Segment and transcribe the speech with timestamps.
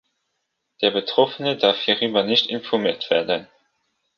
[0.81, 3.47] Der Betroffene darf hierüber nicht informiert werden.